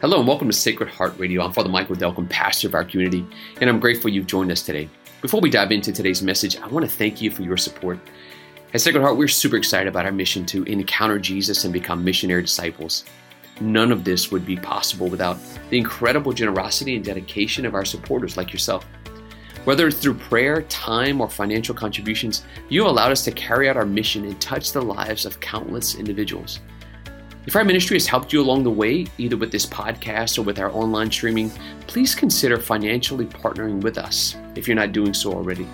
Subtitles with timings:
[0.00, 1.44] Hello and welcome to Sacred Heart Radio.
[1.44, 3.22] I'm Father Michael Delcambre, pastor of our community,
[3.60, 4.88] and I'm grateful you've joined us today.
[5.20, 7.98] Before we dive into today's message, I want to thank you for your support.
[8.72, 12.40] At Sacred Heart, we're super excited about our mission to encounter Jesus and become missionary
[12.40, 13.04] disciples.
[13.60, 15.36] None of this would be possible without
[15.68, 18.86] the incredible generosity and dedication of our supporters like yourself.
[19.64, 23.84] Whether it's through prayer, time, or financial contributions, you allowed us to carry out our
[23.84, 26.60] mission and touch the lives of countless individuals.
[27.46, 30.58] If our ministry has helped you along the way, either with this podcast or with
[30.58, 31.50] our online streaming,
[31.86, 35.66] please consider financially partnering with us if you're not doing so already.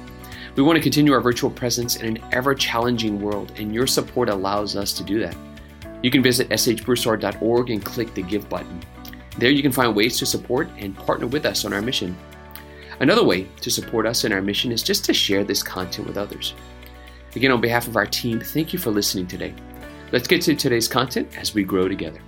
[0.54, 4.28] We want to continue our virtual presence in an ever challenging world, and your support
[4.28, 5.36] allows us to do that.
[6.02, 8.80] You can visit shbroussard.org and click the Give button.
[9.36, 12.16] There you can find ways to support and partner with us on our mission.
[13.00, 16.16] Another way to support us in our mission is just to share this content with
[16.16, 16.54] others.
[17.34, 19.52] Again, on behalf of our team, thank you for listening today.
[20.12, 22.20] Let's get to today's content as we grow together.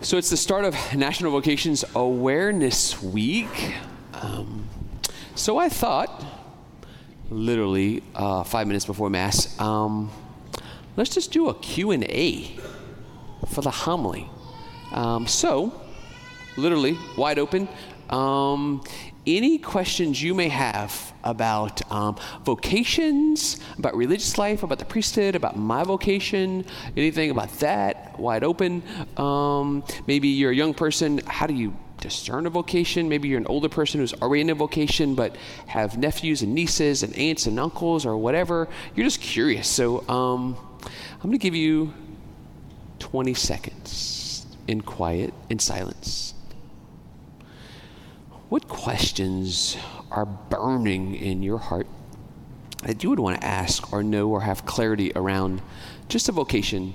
[0.00, 3.74] So, it's the start of National Vocations Awareness Week.
[4.14, 4.66] Um,
[5.34, 6.24] so, I thought,
[7.28, 10.10] literally uh, five minutes before Mass, um,
[10.96, 12.56] let's just do a Q&A
[13.50, 14.30] for the homily.
[14.92, 15.78] Um, so,
[16.56, 17.68] literally, wide open.
[18.08, 18.82] Um,
[19.26, 25.56] any questions you may have about um, vocations, about religious life, about the priesthood, about
[25.56, 26.64] my vocation,
[26.96, 28.82] anything about that, wide open.
[29.16, 33.08] Um, maybe you're a young person, how do you discern a vocation?
[33.08, 35.36] Maybe you're an older person who's already in a vocation but
[35.68, 38.68] have nephews and nieces and aunts and uncles or whatever.
[38.96, 39.68] You're just curious.
[39.68, 41.94] So um, I'm going to give you
[42.98, 46.34] 20 seconds in quiet, in silence.
[48.52, 49.78] What questions
[50.10, 51.86] are burning in your heart
[52.82, 55.62] that you would want to ask or know or have clarity around
[56.10, 56.92] just a vocation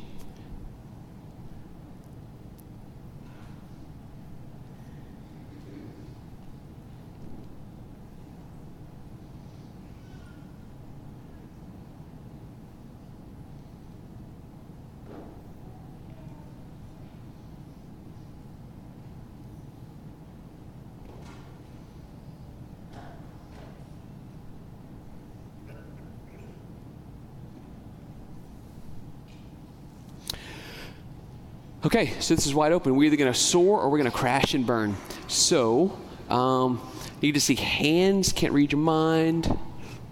[31.87, 32.97] Okay, so this is wide open.
[32.97, 34.97] We're either going to soar or we're going to crash and burn.
[35.29, 35.97] So,
[36.29, 36.81] um,
[37.21, 38.33] need to see hands.
[38.33, 39.57] Can't read your mind.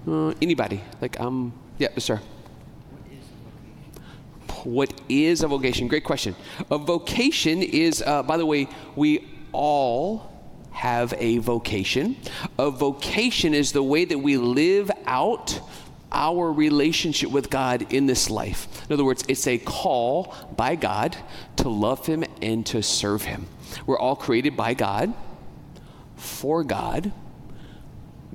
[0.07, 0.81] Uh, anybody?
[1.01, 2.21] Like, um, yeah, sir.
[4.63, 5.89] What is a vocation?
[5.89, 6.33] Great question.
[6.71, 10.31] A vocation is, uh, by the way, we all
[10.71, 12.15] have a vocation.
[12.57, 15.59] A vocation is the way that we live out
[16.15, 18.67] our relationship with God in this life.
[18.87, 21.17] In other words, it's a call by God
[21.65, 23.47] to love Him and to serve Him.
[23.87, 25.11] We're all created by God,
[26.15, 27.11] for God.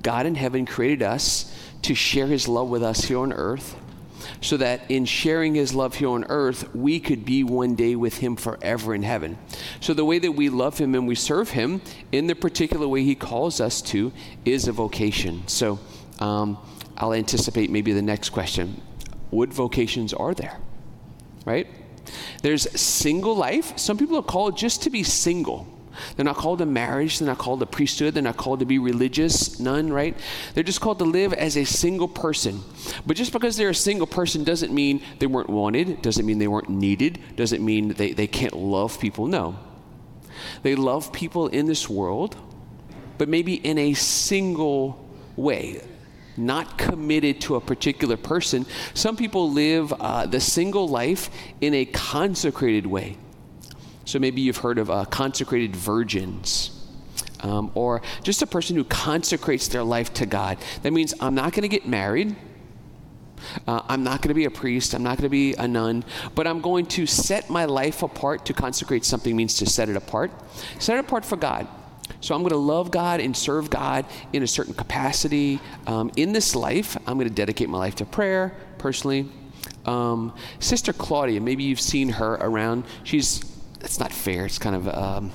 [0.01, 3.77] God in heaven created us to share His love with us here on earth,
[4.41, 8.17] so that in sharing His love here on earth, we could be one day with
[8.17, 9.37] Him forever in heaven.
[9.79, 11.81] So, the way that we love Him and we serve Him
[12.11, 14.11] in the particular way He calls us to
[14.43, 15.47] is a vocation.
[15.47, 15.79] So,
[16.19, 16.57] um,
[16.97, 18.81] I'll anticipate maybe the next question.
[19.29, 20.57] What vocations are there?
[21.45, 21.67] Right?
[22.41, 23.77] There's single life.
[23.77, 25.67] Some people are called just to be single.
[26.15, 27.19] They're not called to marriage.
[27.19, 28.13] They're not called to priesthood.
[28.13, 29.59] They're not called to be religious.
[29.59, 30.17] None, right?
[30.53, 32.61] They're just called to live as a single person.
[33.05, 36.47] But just because they're a single person doesn't mean they weren't wanted, doesn't mean they
[36.47, 39.27] weren't needed, doesn't mean they, they can't love people.
[39.27, 39.57] No.
[40.63, 42.35] They love people in this world,
[43.17, 45.81] but maybe in a single way
[46.37, 48.65] not committed to a particular person.
[48.93, 53.17] Some people live uh, the single life in a consecrated way.
[54.05, 56.77] So maybe you've heard of uh, consecrated virgins.
[57.41, 60.57] Um, or just a person who consecrates their life to God.
[60.83, 62.35] That means I'm not going to get married.
[63.67, 64.93] Uh, I'm not going to be a priest.
[64.93, 66.03] I'm not going to be a nun.
[66.35, 68.45] But I'm going to set my life apart.
[68.45, 70.31] To consecrate something means to set it apart.
[70.79, 71.67] Set it apart for God.
[72.21, 75.59] So I'm going to love God and serve God in a certain capacity.
[75.87, 79.27] Um, in this life, I'm going to dedicate my life to prayer personally.
[79.85, 82.85] Um, Sister Claudia, maybe you've seen her around.
[83.03, 83.43] She's,
[83.81, 84.45] it's not fair.
[84.45, 85.31] It's kind of, um,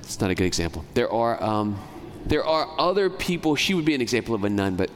[0.00, 0.84] it's not a good example.
[0.94, 1.78] There are, um,
[2.24, 4.90] there are other people, she would be an example of a nun, but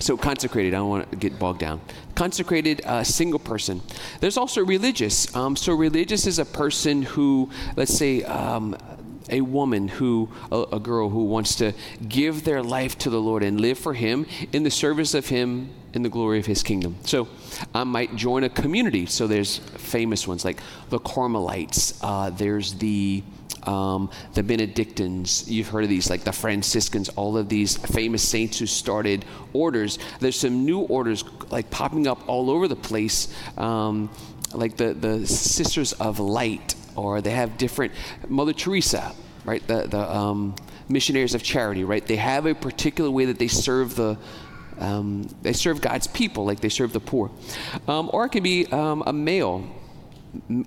[0.00, 1.80] so consecrated, I don't want to get bogged down.
[2.14, 3.82] Consecrated, uh, single person.
[4.20, 5.34] There's also religious.
[5.36, 8.76] Um, so religious is a person who, let's say, um,
[9.28, 11.72] a woman who, a, a girl who wants to
[12.08, 15.70] give their life to the Lord and live for Him in the service of Him
[15.92, 16.96] in the glory of His kingdom.
[17.04, 17.28] So
[17.74, 19.06] I might join a community.
[19.06, 23.22] So there's famous ones like the Carmelites, uh, there's the
[23.64, 28.58] um, the Benedictines, you've heard of these, like the Franciscans, all of these famous saints
[28.58, 29.98] who started orders.
[30.20, 34.10] There's some new orders like popping up all over the place, um,
[34.52, 37.92] like the, the Sisters of Light, or they have different,
[38.28, 39.14] Mother Teresa,
[39.44, 39.66] right?
[39.66, 40.54] The, the um,
[40.88, 42.04] missionaries of charity, right?
[42.04, 44.18] They have a particular way that they serve the,
[44.78, 47.30] um, they serve God's people, like they serve the poor.
[47.86, 49.68] Um, or it can be um, a male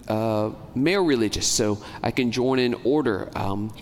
[0.07, 3.31] uh, male religious, so I can join an order.
[3.35, 3.73] Um,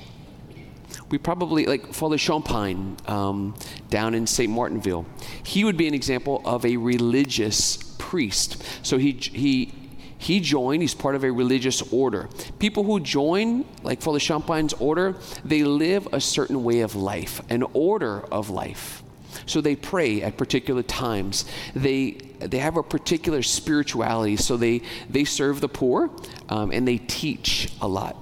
[1.10, 3.56] we probably like Father Champagne um,
[3.90, 4.52] down in St.
[4.52, 5.06] Martinville.
[5.44, 8.64] He would be an example of a religious priest.
[8.84, 9.74] So he he
[10.18, 10.84] he joined.
[10.84, 12.30] He's part of a religious order.
[12.60, 17.64] People who join, like Father Champagne's order, they live a certain way of life, an
[17.74, 19.04] order of life.
[19.46, 21.46] So they pray at particular times.
[21.74, 22.18] They
[22.50, 24.36] they have a particular spirituality.
[24.38, 26.10] So they they serve the poor
[26.50, 28.18] um, and they teach a lot.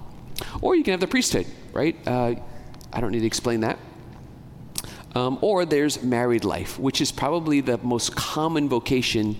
[0.62, 1.96] Or you can have the priesthood, right?
[2.08, 2.36] Uh,
[2.92, 3.78] I don't need to explain that.
[5.16, 9.38] Um, or there's married life, which is probably the most common vocation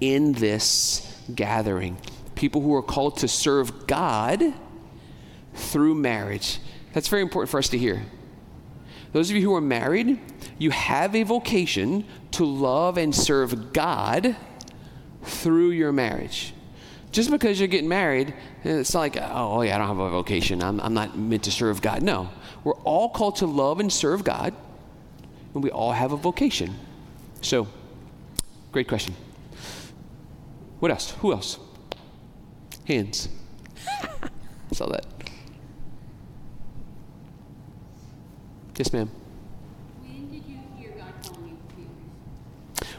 [0.00, 1.98] in this gathering.
[2.34, 4.42] People who are called to serve God
[5.54, 6.58] through marriage.
[6.92, 8.02] That's very important for us to hear.
[9.12, 10.18] Those of you who are married,
[10.58, 14.36] you have a vocation to love and serve God
[15.22, 16.54] through your marriage.
[17.10, 18.34] Just because you're getting married,
[18.64, 20.62] it's not like, oh, yeah, I don't have a vocation.
[20.62, 22.02] I'm, I'm not meant to serve God.
[22.02, 22.30] No.
[22.64, 24.54] We're all called to love and serve God,
[25.54, 26.74] and we all have a vocation.
[27.42, 27.68] So,
[28.70, 29.14] great question.
[30.80, 31.10] What else?
[31.20, 31.58] Who else?
[32.86, 33.28] Hands.
[34.72, 35.06] Saw that.
[38.78, 39.10] Yes, ma'am.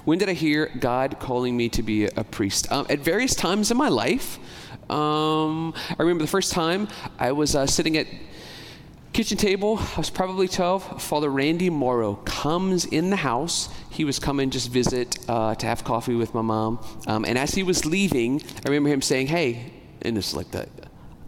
[0.05, 2.71] When did I hear God calling me to be a, priest?
[2.71, 4.37] Um, at various times in my life.
[4.89, 8.07] Um, I remember the first time I was uh, sitting at
[9.13, 9.79] kitchen table.
[9.79, 11.01] I was probably 12.
[11.01, 13.69] Father Randy Morrow comes in the house.
[13.89, 16.85] He was coming just visit uh, to have coffee with my mom.
[17.07, 19.71] Um, and as he was leaving, I remember him saying, "Hey,"
[20.01, 20.67] and it's like the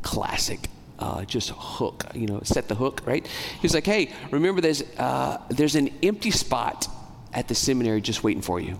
[0.01, 0.67] classic
[0.99, 3.27] uh, just hook, you know, set the hook, right?
[3.61, 6.87] He's like, hey, remember there's, uh, there's an empty spot
[7.35, 8.79] at the seminary just waiting for you.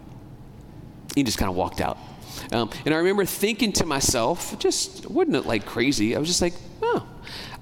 [1.13, 1.98] He just kind of walked out.
[2.52, 6.16] Um, and I remember thinking to myself, just wasn't it like crazy?
[6.16, 7.07] I was just like, oh,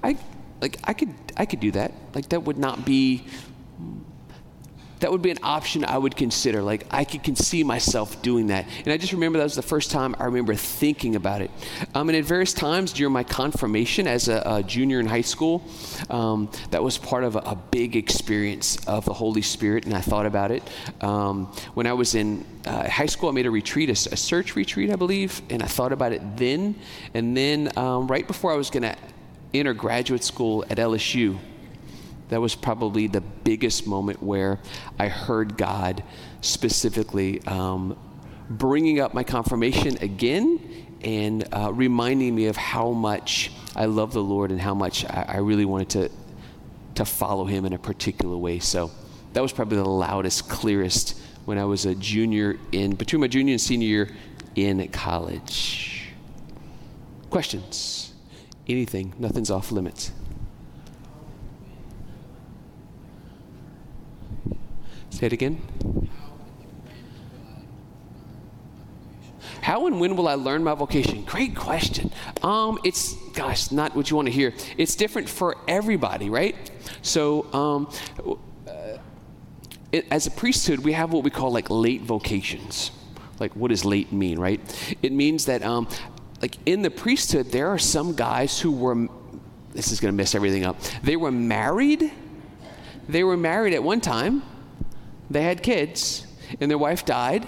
[0.02, 0.16] I
[0.60, 1.92] like I could I could do that.
[2.14, 3.26] Like that would not be
[5.04, 6.62] that would be an option I would consider.
[6.62, 8.64] Like I could can see myself doing that.
[8.78, 11.50] And I just remember that was the first time I remember thinking about it.
[11.94, 15.62] Um, and at various times during my confirmation as a, a junior in high school,
[16.08, 20.00] um, that was part of a, a, big experience of the Holy Spirit, and I
[20.00, 20.62] thought about it.
[21.02, 24.56] Um, when I was in uh, high school, I made a retreat, a, a, search
[24.56, 26.76] retreat, I believe, and I thought about it then.
[27.12, 28.96] And then um, right before I was going to
[29.52, 31.38] enter graduate school at LSU,
[32.28, 34.58] that was probably the biggest moment where
[34.98, 36.02] I heard God
[36.40, 37.96] specifically um,
[38.48, 40.60] bringing up my confirmation again
[41.02, 45.26] and uh, reminding me of how much I love the Lord and how much I,
[45.28, 46.10] I really wanted to,
[46.96, 48.58] to follow Him in a particular way.
[48.58, 48.90] So
[49.34, 53.52] that was probably the loudest, clearest when I was a junior in, between my junior
[53.52, 54.10] and senior year
[54.54, 56.12] in college.
[57.28, 58.14] Questions?
[58.66, 59.12] Anything?
[59.18, 60.12] Nothing's off limits.
[65.24, 65.58] Say it again.
[69.62, 71.24] How and when will I learn my vocation?
[71.24, 72.12] Great question.
[72.42, 74.52] Um, it's, gosh, not what you want to hear.
[74.76, 76.54] It's different for everybody, right?
[77.00, 77.90] So, um,
[78.68, 78.98] uh,
[79.92, 82.90] it, as a priesthood, we have what we call like late vocations.
[83.40, 84.60] Like, what does late mean, right?
[85.00, 85.88] It means that, um,
[86.42, 89.08] like, in the priesthood, there are some guys who were,
[89.72, 90.78] this is going to mess everything up.
[91.02, 92.12] They were married.
[93.08, 94.42] They were married at one time
[95.30, 96.26] they had kids,
[96.60, 97.46] and their wife died,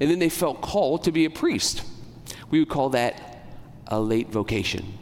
[0.00, 1.82] and then they felt called to be a priest.
[2.50, 3.44] We would call that
[3.86, 4.98] a late vocation.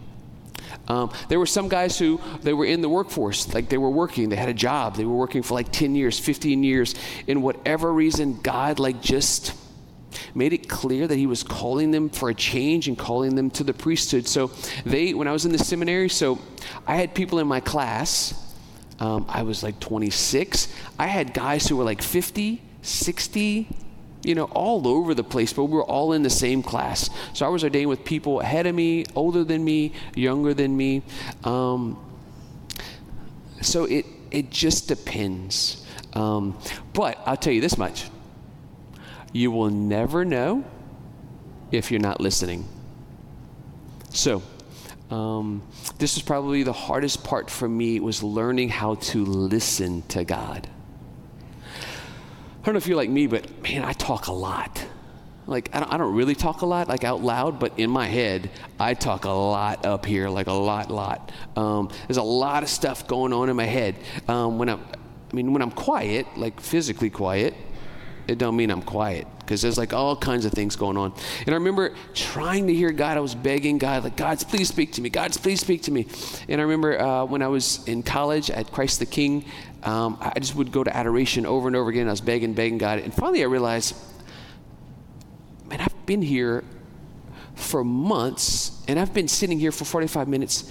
[0.89, 4.29] Um, there were some guys who they were in the workforce, like they were working,
[4.29, 6.95] they had a job, they were working for like 10 years, 15 years.
[7.27, 9.55] In whatever reason, God like just
[10.35, 13.65] made it clear that He was calling them for a change and calling them to
[13.65, 14.27] the priesthood.
[14.27, 14.51] So
[14.85, 16.39] they, when I was in the seminary, so
[16.87, 18.41] I had people in my class
[19.01, 20.73] um, I was like 26.
[20.99, 23.69] I had guys who were like 50, 60,
[24.23, 27.11] you know, all over the place, but we were all in the same class.
[27.33, 31.03] So I was ordained with people ahead of me, older than me, younger than me.
[31.43, 31.99] Um,
[33.61, 35.85] so it, it just depends.
[36.15, 36.59] Um,
[36.93, 38.09] but I'll tell you this much
[39.33, 40.65] you will never know
[41.73, 42.65] if you're not listening.
[44.11, 44.43] So,
[45.11, 45.63] um,
[45.99, 50.69] this is probably the hardest part for me was learning how to listen to God.
[51.67, 54.85] I don't know if you're like me, but man, I talk a lot.
[55.47, 58.07] Like, I don't, I don't, really talk a lot, like out loud, but in my
[58.07, 61.31] head, I talk a lot up here, like a lot, lot.
[61.55, 63.97] Um, there's a lot of stuff going on in my head.
[64.27, 67.55] Um, when I'm, I mean, when I'm quiet, like physically quiet,
[68.27, 71.13] it don't mean I'm quiet because there's like all kinds of things going on.
[71.41, 73.17] And I remember trying to hear God.
[73.17, 75.11] I was begging God, like, God, please speak to me.
[75.11, 76.07] God, please speak to me.
[76.49, 79.45] And I remember uh, when I was in college at Christ the King,
[79.83, 82.09] um, I just would go to adoration over and over again.
[82.09, 83.01] I was begging, begging God.
[83.01, 83.95] And finally I realized,
[85.67, 86.65] man, I've been here
[87.55, 90.71] for months and I've been sitting here for 45 minutes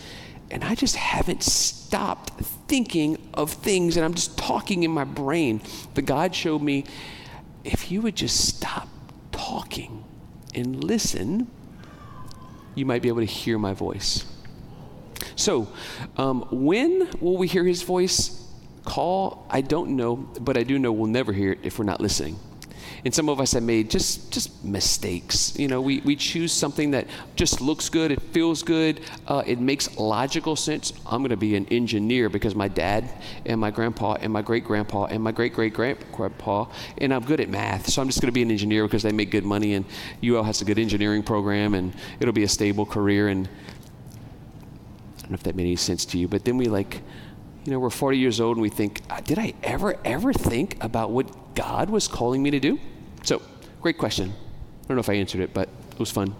[0.51, 2.31] and I just haven't stopped
[2.67, 5.61] thinking of things and I'm just talking in my brain.
[5.93, 6.85] But God showed me
[7.63, 8.87] if you would just stop
[9.31, 10.03] talking
[10.53, 11.49] and listen,
[12.75, 14.25] you might be able to hear my voice.
[15.35, 15.67] So,
[16.17, 18.39] um, when will we hear his voice?
[18.85, 22.01] Call, I don't know, but I do know we'll never hear it if we're not
[22.01, 22.37] listening
[23.05, 25.57] and some of us have made just just mistakes.
[25.57, 29.59] You know, we, we choose something that just looks good, it feels good, uh, it
[29.59, 30.93] makes logical sense.
[31.05, 33.09] I'm going to be an engineer because my dad
[33.45, 36.65] and my grandpa and my great grandpa and my great great grandpa
[36.97, 39.11] and I'm good at math, so I'm just going to be an engineer because they
[39.11, 39.85] make good money and
[40.23, 45.31] UL has a good engineering program and it'll be a stable career and I don't
[45.31, 47.01] know if that made any sense to you, but then we like
[47.65, 50.83] you know, we're 40 years old and we think, uh, did I ever, ever think
[50.83, 52.77] about what God was calling me to do?
[53.23, 53.41] So,
[53.81, 54.29] great question.
[54.31, 56.35] I don't know if I answered it, but it was fun.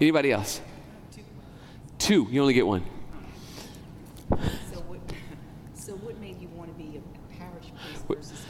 [0.00, 0.60] Anybody else?
[1.98, 2.26] Two.
[2.30, 2.84] You only get one.
[4.30, 5.00] So what,
[5.74, 8.44] so what made you want to be a parish priest versus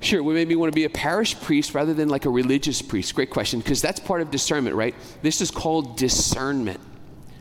[0.00, 2.80] Sure, what made me want to be a parish priest rather than like a religious
[2.80, 3.14] priest?
[3.14, 4.94] Great question, because that's part of discernment, right?
[5.22, 6.80] This is called discernment.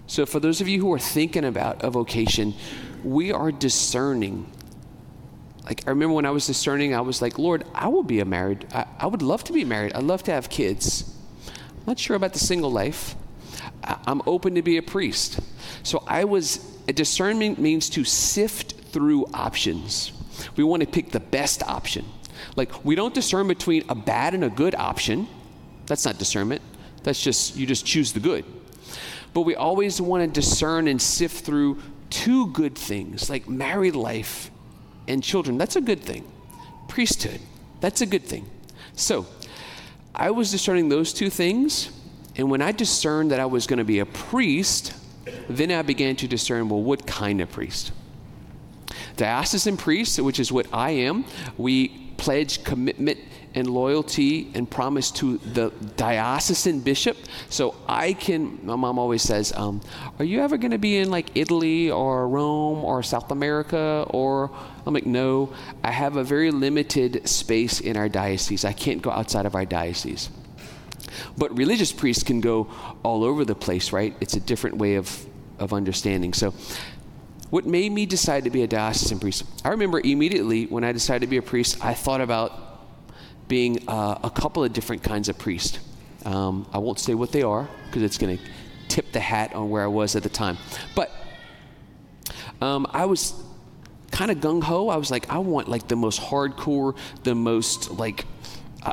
[0.08, 2.54] So, for those of you who are thinking about a vocation,
[3.04, 4.50] we are discerning
[5.66, 8.26] like I remember when I was discerning, I was like, Lord, I will be a
[8.26, 8.68] married.
[8.72, 9.94] I, I would love to be married.
[9.94, 11.12] I'd love to have kids.
[11.48, 13.16] I'm not sure about the single life.
[13.84, 15.40] I, I'm open to be a priest.
[15.84, 16.72] So I was.
[16.88, 20.12] A discernment means to sift through options.
[20.56, 22.06] We want to pick the best option.
[22.56, 25.28] Like we don't discern between a bad and a good option.
[25.88, 26.62] That's not discernment.
[27.02, 28.46] That's just you just choose the good.
[29.34, 31.82] But we always want to discern and sift through
[32.12, 34.52] two good things, like married life
[35.08, 35.58] and children.
[35.58, 36.26] That's a good thing.
[36.88, 37.40] Priesthood,
[37.82, 38.50] that's a good thing.
[38.96, 39.26] So,
[40.14, 41.92] I was discerning those two things,
[42.38, 44.94] and when I discerned that I was going to be a priest,
[45.50, 47.92] then I began to discern well, what kind of priest?
[49.18, 51.26] Diocesan priest, which is what I am,
[51.58, 53.20] we pledge commitment
[53.54, 57.16] and loyalty and promise to the diocesan bishop.
[57.52, 59.80] So I can, my mom always says, um,
[60.18, 64.08] Are you ever going to be in like Italy or Rome or South America?
[64.10, 64.50] Or
[64.88, 65.54] I'm like, No,
[65.84, 68.66] I have a very limited space in our diocese.
[68.66, 70.32] I can't go outside of our diocese.
[71.38, 72.72] But religious priests can go
[73.04, 74.16] all over the place, right?
[74.20, 75.28] It's a different way of,
[75.60, 76.34] of understanding.
[76.34, 76.56] So,
[77.50, 79.44] what made me decide to be a diocesan priest?
[79.64, 82.66] I remember immediately when I decided to be a priest, I thought about
[83.48, 85.80] being uh, a couple of different kinds of priest.
[86.26, 88.44] Um, I won't say what they are because it's going to
[88.88, 90.58] tip the hat on where I was at the time.
[90.96, 91.12] But
[92.62, 93.34] um, I was
[94.12, 94.90] kind of gung ho.
[94.90, 98.26] I was like, I want like the most hardcore, the most like.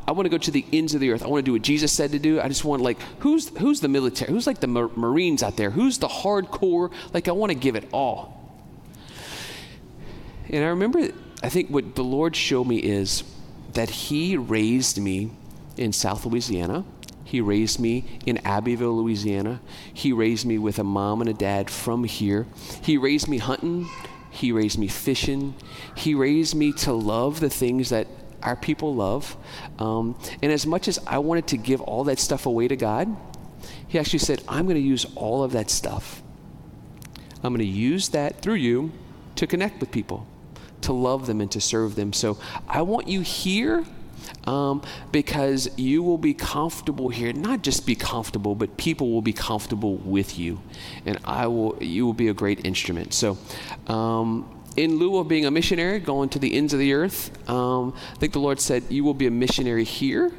[0.09, 1.23] I, want to go to the ends of the earth.
[1.23, 2.41] I want to do what Jesus said to do.
[2.41, 4.33] I just want like who's who's the military?
[4.33, 5.71] Who's like the mar- Marines out there?
[5.71, 6.91] Who's the hardcore?
[7.13, 8.42] Like I want to give it all.
[10.53, 11.09] And I remember,
[11.43, 13.25] I think what the Lord showed me is
[13.73, 15.31] that He raised me
[15.79, 16.85] in South Louisiana.
[17.25, 19.61] He raised me in Abbeville, Louisiana.
[19.95, 22.47] He raised me with a mom and a dad from here.
[22.83, 23.89] He raised me hunting.
[24.31, 25.55] He raised me fishing.
[25.97, 28.07] He raised me to love the things that
[28.43, 29.35] our people love.
[29.79, 33.17] Um, and as much as I wanted to give all that stuff away to God,
[33.89, 36.23] He actually said, I'm going to use all of that stuff.
[37.43, 38.93] I'm going to use that through you
[39.37, 40.27] to connect with people
[40.83, 42.13] to love them and to serve them.
[42.13, 43.85] So I want you here
[44.47, 47.33] um, because you will be comfortable here.
[47.33, 50.61] Not just be comfortable, but people will be comfortable with you,
[51.07, 51.83] and I will.
[51.83, 53.15] You will be a great instrument.
[53.15, 53.39] So.
[53.87, 57.95] Um, in lieu of being a missionary, going to the ends of the earth, um,
[58.13, 60.33] I think the Lord said, You will be a missionary here,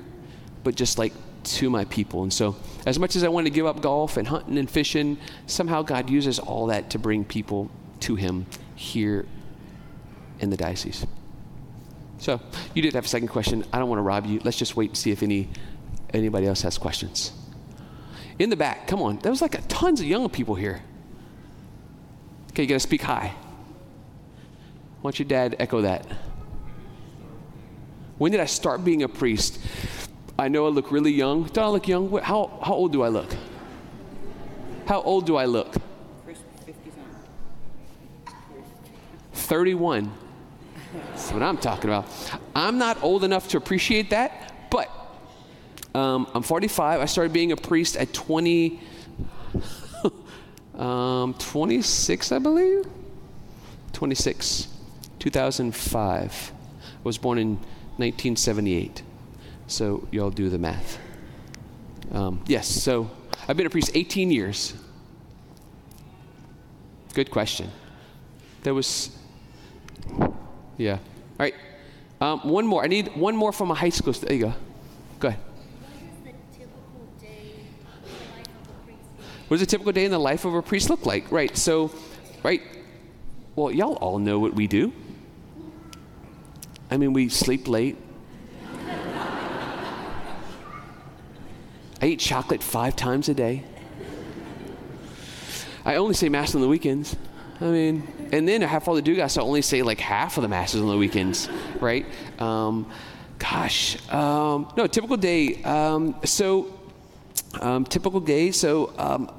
[0.63, 2.23] but just like to my people.
[2.23, 2.55] And so,
[2.87, 6.09] as much as I wanted to give up golf and hunting and fishing, somehow God
[6.09, 7.69] uses all that to bring people
[7.99, 9.27] to Him here
[10.43, 11.05] in the diocese.
[12.19, 12.39] So,
[12.73, 13.65] you did have a second question.
[13.73, 14.39] I don't want to rob you.
[14.43, 15.49] Let's just wait and see if any
[16.13, 17.31] anybody else has questions.
[18.39, 19.17] In the back, come on.
[19.19, 20.81] There was like a, tons of young people here.
[22.51, 23.33] Okay, you got to speak high.
[25.01, 26.05] Why don't your dad echo that?
[28.17, 29.59] When did I start being a priest?
[30.37, 31.43] I know I look really young.
[31.45, 32.09] Do I look young?
[32.19, 33.35] How, how old do I look?
[34.85, 35.75] How old do I look?
[39.33, 40.11] 31.
[40.93, 42.07] That's what I'm talking about.
[42.55, 44.89] I'm not old enough to appreciate that, but
[45.95, 47.01] um, I'm 45.
[47.01, 48.79] I started being a priest at 20,
[50.75, 52.85] um, 26, I believe.
[53.93, 54.67] 26,
[55.19, 56.51] 2005.
[56.53, 57.55] I was born in
[57.97, 59.03] 1978.
[59.67, 60.99] So y'all do the math.
[62.11, 63.09] Um, yes, so
[63.47, 64.73] I've been a priest 18 years.
[67.13, 67.69] Good question.
[68.63, 69.15] There was,
[70.77, 70.93] yeah.
[70.93, 70.99] All
[71.39, 71.55] right.
[72.21, 72.83] Um, one more.
[72.83, 74.13] I need one more from a high school.
[74.13, 74.53] St- there you go.
[75.19, 75.39] Go ahead.
[79.47, 81.31] What does a typical day in the life of a priest look like?
[81.31, 81.55] Right.
[81.57, 81.91] So,
[82.43, 82.61] right.
[83.55, 84.93] Well, y'all all know what we do.
[86.89, 87.97] I mean, we sleep late.
[92.01, 93.63] I eat chocolate five times a day.
[95.85, 97.15] I only say mass on the weekends.
[97.63, 98.03] I mean,
[98.33, 100.41] and then I have all the do guys, so I only say like half of
[100.41, 101.47] the masses on the weekends,
[101.79, 102.05] right?
[102.37, 102.91] Um,
[103.39, 105.63] gosh, um, no, typical day.
[105.63, 106.77] Um, so,
[107.61, 108.51] um, typical day.
[108.51, 109.31] So, um,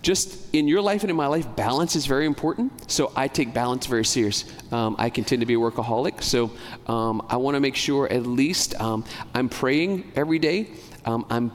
[0.00, 2.88] just in your life and in my life, balance is very important.
[2.88, 4.44] So I take balance very serious.
[4.70, 6.52] Um, I can tend to be a workaholic, so
[6.86, 9.04] um, I want to make sure at least um,
[9.34, 10.68] I'm praying every day.
[11.04, 11.50] Um, I'm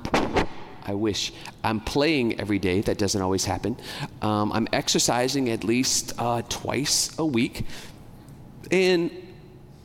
[0.87, 1.33] I wish.
[1.63, 2.81] I'm playing every day.
[2.81, 3.75] That doesn't always happen.
[4.21, 7.65] Um, I'm exercising at least uh, twice a week.
[8.71, 9.11] And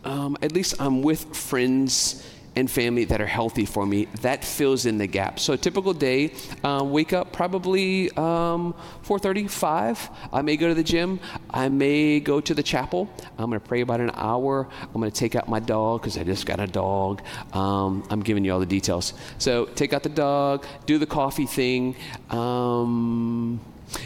[0.04, 4.06] um, at least I'm with friends and family that are healthy for me.
[4.20, 5.38] That fills in the gap.
[5.38, 6.32] So a typical day,
[6.62, 10.10] um, wake up probably um, 4:30, 5.
[10.32, 11.20] I may go to the gym.
[11.50, 13.10] I may go to the chapel.
[13.38, 14.68] I'm going to pray about an hour.
[14.82, 17.22] I'm going to take out my dog because I just got a dog.
[17.52, 19.14] Um, I'm giving you all the details.
[19.38, 21.96] So take out the dog, do the coffee thing.
[22.30, 23.60] Um,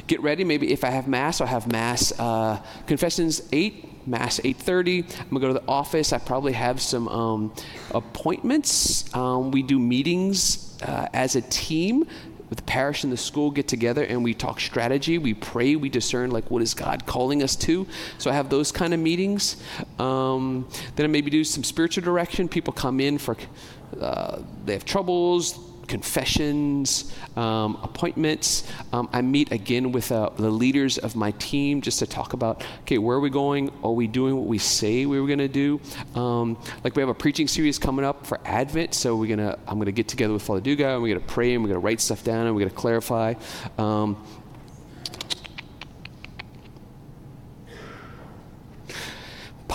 [0.07, 0.45] get ready.
[0.45, 2.13] Maybe if I have mass, I'll have mass.
[2.19, 6.13] Uh, confessions eight mass 8.30 i'm gonna go to the office.
[6.13, 7.55] I probably have some um,
[7.93, 9.13] appointments.
[9.15, 12.07] Um, we do meetings uh, as a team.
[12.49, 15.19] With the parish and the school get together and we talk strategy.
[15.19, 15.75] We pray.
[15.75, 17.89] We discern like what is god calling us to.
[18.19, 19.57] So i have those kind of meetings.
[19.99, 22.49] Um, then i maybe do some spiritual direction.
[22.49, 23.37] People come in for
[24.01, 28.71] uh, they have troubles confessions, um, appointments.
[28.93, 32.65] Um, I meet again with uh, the leaders of my team just to talk about,
[32.83, 33.71] okay, where are we going?
[33.83, 35.81] Are we doing what we say we were going to do?
[36.15, 39.79] Um, like we have a preaching series coming up for Advent, so we're gonna, I'm
[39.87, 42.25] to get together with Father Duga and we're to pray and we're to write stuff
[42.25, 43.35] down and we're to clarify.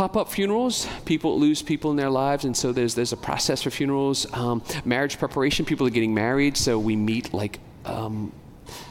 [0.01, 0.87] Um, pop-up funerals.
[1.05, 4.25] People lose people in their lives and so there's there's a process for funerals.
[4.33, 8.31] Um, marriage preparation people are getting married so we meet like um,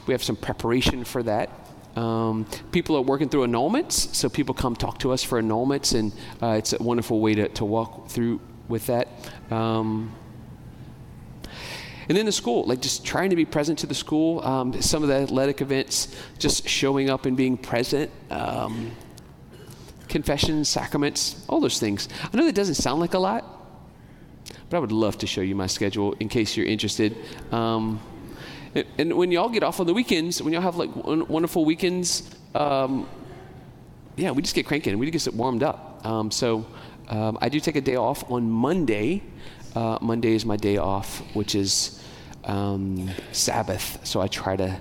[0.07, 1.51] we have some preparation for that.
[1.97, 6.13] Um, people are working through annulments so people come talk to us for annulments and
[6.41, 9.09] uh, it's a wonderful way to, to walk through with that.
[9.51, 10.15] Um,
[12.09, 15.03] and then the school, like just trying to be present to the school, um, some
[15.03, 18.11] of the athletic events, just showing up and being present.
[20.11, 22.09] Confessions, sacraments, all those things.
[22.33, 23.45] I know that doesn't sound like a lot,
[24.69, 27.17] but I would love to show you my schedule in case you're interested.
[27.53, 28.01] Um,
[28.75, 32.29] and, and, when y'all get off on the weekends, when y'all have like wonderful weekends,
[32.55, 33.09] um,
[34.17, 34.99] yeah, we just get cranking.
[34.99, 36.05] We just get warmed up.
[36.05, 36.67] Um, so
[37.09, 39.23] um, I do take a day off on Monday.
[39.77, 42.05] Uh, Monday is my day off, which is
[42.45, 44.05] um, Sabbath.
[44.05, 44.77] So I try to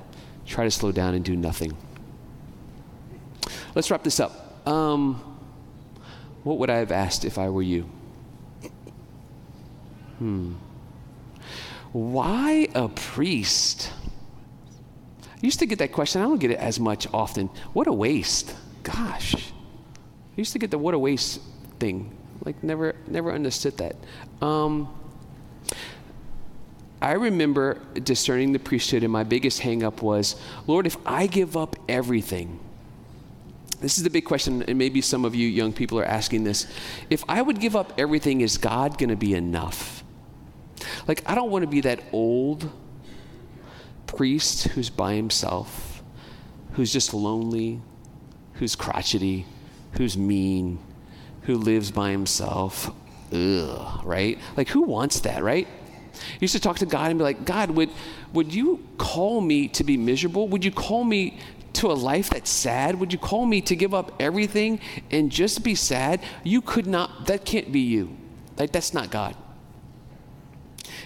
[0.48, 1.78] try to slow down and do nothing.
[3.76, 4.49] Let's wrap this up.
[4.66, 5.16] Um,
[6.44, 7.90] what would I have asked if I were you?
[10.20, 10.54] Hmm.
[11.92, 13.92] Why a priest?
[15.24, 16.22] I used to get that question.
[16.22, 17.48] I don't get it as much often.
[17.74, 18.56] What a waste.
[18.84, 19.36] Gosh.
[19.36, 21.42] I used to get the what a waste
[21.80, 22.16] thing.
[22.46, 23.96] Like never never understood that.
[24.42, 24.94] Um,
[27.02, 30.36] I remember discerning the priesthood and my biggest hangup was,
[30.68, 32.60] Lord, if I give up everything,
[33.82, 36.68] this is the big question, and maybe some of you young people are asking this.
[37.10, 40.04] If I would give up everything, is God going to be enough?
[41.08, 42.70] Like, I don't want to be that old
[44.06, 46.04] priest who's by himself,
[46.74, 47.82] who's just lonely,
[48.54, 49.46] who's crotchety,
[49.94, 50.80] who's mean,
[51.44, 52.92] who lives by himself.
[53.32, 54.38] Ugh, right?
[54.58, 55.68] Like, who wants that, right?
[56.14, 57.90] You used to talk to God and be like, God, would,
[58.34, 60.48] would you call me to be miserable?
[60.50, 61.40] Would you call me
[61.74, 63.00] to a life that's sad?
[63.00, 64.80] Would you call me to give up everything
[65.12, 66.22] and just be sad?
[66.44, 68.16] You could not, that can't be you.
[68.58, 69.36] Like, that's not God.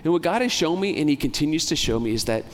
[0.04, 2.46] And what God has shown me, and He continues to show me, is that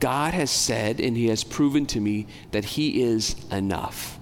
[0.00, 4.15] God has said and He has proven to me that He is enough.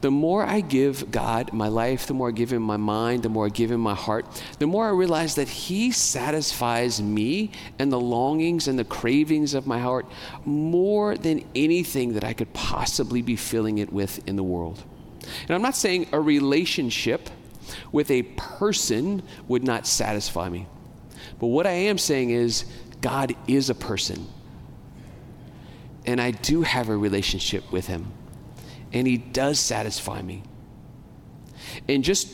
[0.00, 3.28] The more I give God my life, the more I give Him my mind, the
[3.28, 4.24] more I give Him my heart,
[4.58, 9.66] the more I realize that He satisfies me and the longings and the cravings of
[9.66, 10.06] my heart
[10.44, 14.82] more than anything that I could possibly be filling it with in the world.
[15.42, 17.28] And I'm not saying a relationship
[17.92, 20.66] with a person would not satisfy me.
[21.38, 22.64] But what I am saying is,
[23.00, 24.26] God is a person.
[26.06, 28.12] And I do have a relationship with Him.
[28.92, 30.42] And He does satisfy me.
[31.88, 32.28] And just,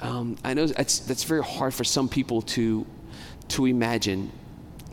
[0.00, 2.86] um, I know that's, that's very hard for some people to,
[3.48, 4.32] to imagine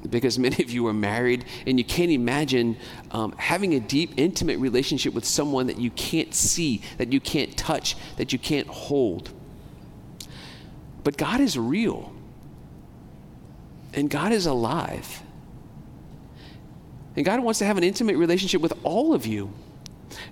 [0.10, 2.78] because many of you are married and you can't imagine
[3.12, 7.58] um, having a deep, intimate relationship with someone that you can't see, that you can't
[7.58, 9.32] touch, that you can't hold.
[11.04, 12.12] But God is real.
[13.94, 15.22] And God is alive.
[17.16, 19.54] And God wants to have an intimate relationship with all of you.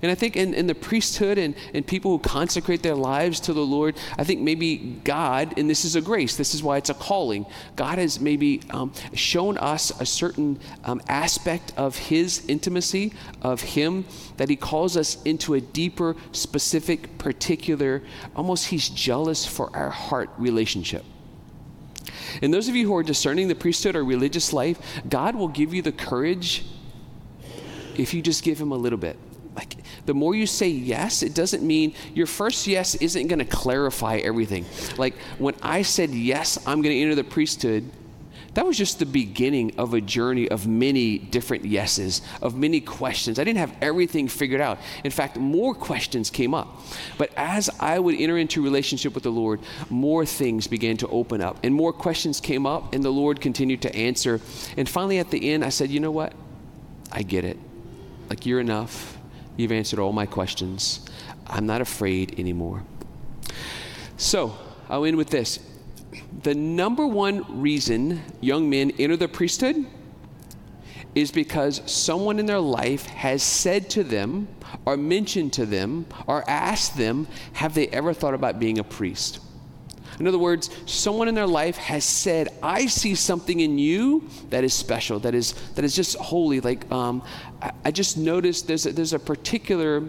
[0.02, 3.54] And I think in, in the priesthood and, and people who consecrate their lives to
[3.54, 6.90] the Lord, I think maybe God, and this is a grace, this is why it's
[6.90, 13.14] a calling, God has maybe um, shown us a certain um, aspect of His intimacy,
[13.42, 14.06] of Him,
[14.38, 18.04] that He calls us into a deeper, specific, particular,
[18.36, 21.04] almost He's jealous for our heart relationship.
[22.42, 25.74] And those of you who are discerning the priesthood or religious life, God will give
[25.74, 26.66] you the courage
[27.96, 29.18] if you just give Him a little bit.
[29.56, 33.46] Like, the more you say yes, it doesn't mean your first yes isn't going to
[33.46, 34.66] clarify everything.
[34.98, 37.90] Like, when I said yes, I'm going to enter the priesthood,
[38.54, 43.40] that was just the beginning of a journey of many different yeses, of many questions.
[43.40, 44.80] I didn't have everything figured out.
[45.04, 46.82] In fact, more questions came up.
[47.18, 51.42] But as I would enter into relationship with the Lord, more things began to open
[51.42, 54.40] up, and more questions came up, and the Lord continued to answer.
[54.78, 56.34] And finally, at the end, I said, You know what?
[57.12, 57.58] I get it.
[58.30, 59.18] Like, you're enough.
[59.58, 61.06] You've answered all my questions.
[61.48, 62.84] I'm not afraid anymore.
[64.18, 64.58] So,
[64.90, 65.60] I'll end with this
[66.44, 69.86] the number one reason young men enter the priesthood
[71.16, 74.48] is because someone in their life has said to them,
[74.86, 79.40] or mentioned to them, or asked them, Have they ever thought about being a priest?
[80.20, 84.64] In other words, someone in their life has said, I see something in you that
[84.64, 86.60] is special, that is, that is just holy.
[86.60, 87.24] Like, um,
[87.64, 90.04] I, I, just noticed there's a, there's a particular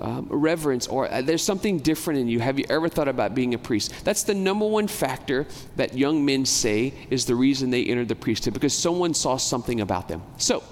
[0.00, 2.38] um, reverence or uh, there's something different in you.
[2.38, 4.04] Have you ever thought about being a priest?
[4.04, 5.46] That's the number one factor
[5.76, 9.80] that young men say is the reason they entered the priesthood because someone saw something
[9.80, 10.22] about them.
[10.36, 10.62] So,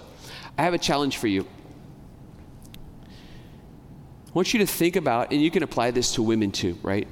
[0.58, 1.46] I have a challenge for you.
[4.26, 7.08] I want you to think about, and you can apply this to women too, right?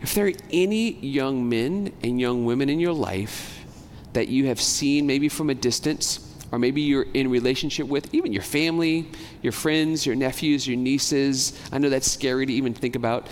[0.00, 3.64] If there are any young men and young women in your life
[4.12, 6.23] that you have seen maybe from a distance,
[6.54, 9.10] or maybe you're in relationship with even your family,
[9.42, 11.60] your friends, your nephews, your nieces.
[11.72, 13.26] I know that's scary to even think about.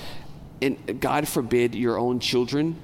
[0.61, 2.75] And God forbid, your own children.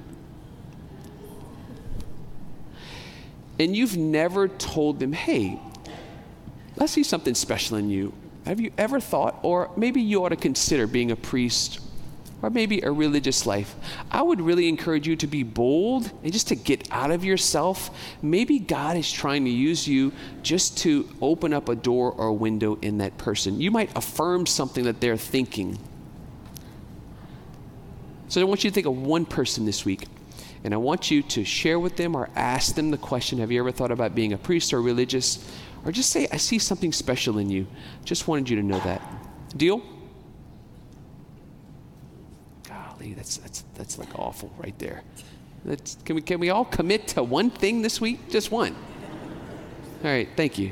[3.59, 5.59] And you've never told them, hey,
[6.77, 8.13] let's see something special in you.
[8.45, 11.81] Have you ever thought, or maybe you ought to consider being a priest
[12.41, 13.75] or maybe a religious life,
[14.11, 17.89] I would really encourage you to be bold and just to get out of yourself.
[18.21, 22.33] Maybe God is trying to use you just to open up a door or a
[22.33, 23.59] window in that person.
[23.59, 25.77] You might affirm something that they're thinking.
[28.29, 30.07] So I want you to think of one person this week.
[30.63, 33.59] And I want you to share with them or ask them the question Have you
[33.59, 35.49] ever thought about being a priest or religious?
[35.85, 37.65] Or just say, I see something special in you.
[38.03, 39.01] Just wanted you to know that.
[39.55, 39.81] Deal?
[42.99, 45.03] Golly, that's, that's, that's like awful right there.
[46.05, 48.29] Can, we, can we all commit to one thing this week?
[48.29, 48.75] Just one.
[50.03, 50.71] All right, thank you.